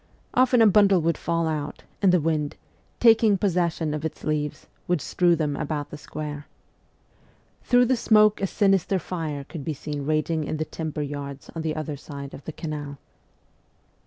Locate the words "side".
11.97-12.33